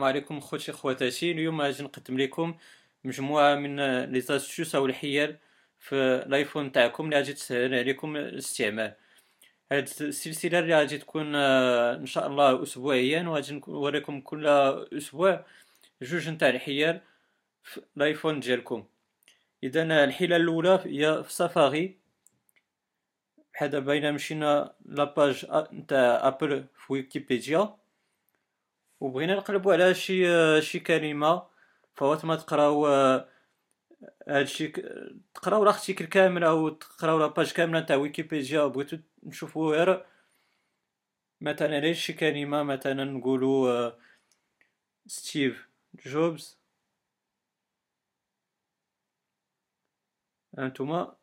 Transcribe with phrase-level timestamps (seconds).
[0.00, 1.30] السلام عليكم خوتي خواتاتي.
[1.30, 2.54] اليوم غادي نقدم لكم
[3.04, 5.36] مجموعة من لي زاستوس أو الحيل
[5.78, 5.94] في
[6.26, 8.94] الآيفون تاعكم اللي غادي تسهل عليكم الاستعمال.
[9.72, 14.46] هاد السلسلة اللي غادي تكون آه، إن شاء الله اسبوعيا وغادي نوريكم كل
[14.96, 15.44] أسبوع
[16.02, 17.00] جوج نتاع الحيل
[17.64, 18.84] في الآيفون ديالكم.
[19.62, 21.98] إذا الحيلة الأولى هي في سفاري.
[23.54, 27.80] بحال دابا مشينا لاباج نتاع ابل في ويكيبيديا.
[29.00, 30.24] وبغينا نقلبو على شي
[30.62, 31.46] شي كلمة
[31.94, 32.86] فوات ما تقراو
[34.28, 34.68] هادشي
[35.34, 38.66] تقراو l'article كامل أو تقراو la page كاملة نتاع ويكيبيديا.
[38.66, 40.06] بغيتو نشوفو غير
[41.40, 43.92] مثلا غير شي كلمة مثلا نقولو
[45.06, 45.68] ستيف
[46.06, 46.58] جوبز
[50.58, 51.16] هانتوما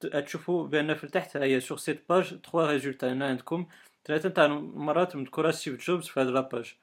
[0.00, 3.66] تشوفوا بان في التحت هي sur cette page trois résultats هنا عندكم
[4.04, 6.76] ثلاثة تاع المرات مذكورة ستيف جوبز في هاد la page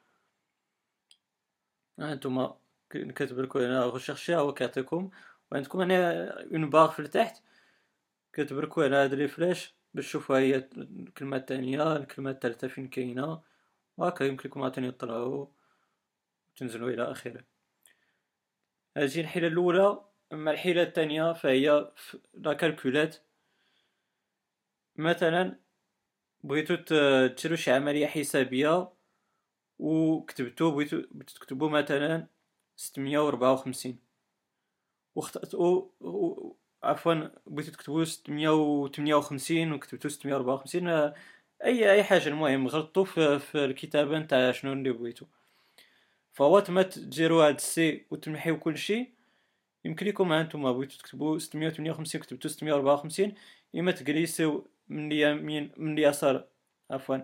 [2.02, 2.58] هانتوما
[2.90, 5.10] كتب لكم هنا rechercher هو كيعطيكم
[5.52, 7.42] وعندكم هنا une barre في التحت
[8.34, 13.42] كتب لكم هنا هاد les flèches باش تشوفوا هي الكلمة الثانية الكلمة الثالثة فين كاينة
[13.98, 15.48] وهكا يمكن لكم عاوتاني تطلعوا
[16.56, 17.44] وتنزلوا إلى اخره.
[18.98, 20.02] هذه الحيلة الأولى
[20.34, 21.92] أما الحيلة الثانية فهي
[22.34, 23.18] لا كالكولات.
[24.96, 25.60] مثلا
[26.44, 26.76] بغيتو
[27.28, 28.99] ديرو شي عملية حسابية
[29.80, 32.28] وكتبتو بغيتو تكتبو مثلا
[32.78, 34.00] ستمية وربعة وخمسين.
[35.16, 35.90] وخطأتو
[36.84, 37.14] عفوا
[37.48, 42.28] بغيتو تكتبو ستمية وتمنية وخمسين وكتبتو ستمية وربعة وخمسين أي أي حاجة.
[42.30, 45.26] المهم غلطتو في, في الكتابة نتاع شنو اللي بغيتو.
[46.34, 49.10] فهو تما تديرو هاد السي وتمحيو كلشي
[49.86, 53.36] يمكن لكم هانتوما بغيتو تكتبو ستمية وتمنية وخمسين كتبتو ستمية وربعة وخمسين
[53.76, 56.48] اما تجليسيو من اليمين من اليسار
[56.92, 57.18] عفوا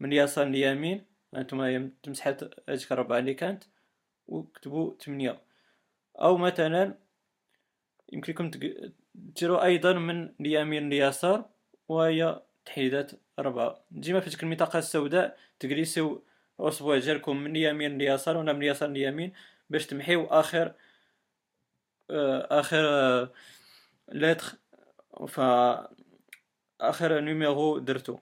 [0.00, 3.64] من اليسار لليمين هانتوما تمسحات هاديك الربعة اللي كانت
[4.26, 5.40] وكتبوا تمنية
[6.16, 6.94] أو مثلا
[8.12, 8.50] يمكن لكم
[9.14, 11.48] ديروا أيضا من اليمين لليسار
[11.88, 16.18] وهي تحديدات ربعة ديما في ديك المنطقة السوداء تجلسوا
[16.60, 19.32] الاصبع ديالكم من اليمين لليسار ولا من اليسار لليمين
[19.70, 20.72] باش تمحيو آخر
[22.10, 23.28] آه، آخر
[24.12, 24.52] lettre
[25.28, 25.40] ف
[26.80, 28.18] آخر numéro درتو.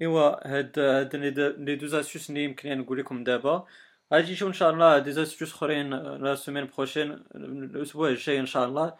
[0.00, 3.66] ايوا هاد هاد les deux astuces اللي يمكن نقول لكم دابا
[4.14, 8.64] غادي نشوف ان شاء الله des astuces اخرين la semaine prochaine الأسبوع الجاي ان شاء
[8.68, 8.94] الله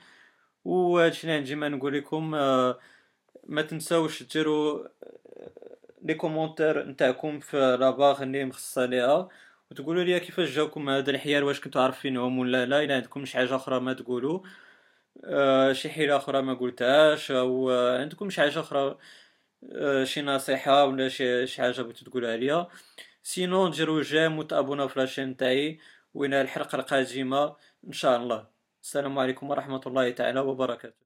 [0.64, 2.30] وهادشي اللي عندي ما نقول لكم
[3.48, 4.88] ما تنساوش ديروا
[6.02, 9.28] les commentaires نتاعكم في la barre اللي مخصصه ليها
[9.70, 13.56] وتقولوا لي كيفاش جاوكم هاد الحيل واش كنتو عارفينهم ولا لا الا عندكم شي حاجة
[13.56, 14.40] أخرى ما تقولوا
[15.72, 18.96] شي حيله أخرى ما قلتهاش أو عندكم شي حاجة أخرى
[20.04, 22.66] شي نصيحة ولا شي شي حاجة بغيتو تقولها ليا
[23.22, 25.78] sinon ديرو j'aime وتابونا في la chaîne تاعي
[26.14, 27.56] والى الحلقة القادمة
[27.86, 28.48] ان شاء الله
[28.82, 31.04] السلام عليكم ورحمة الله تعالى وبركاته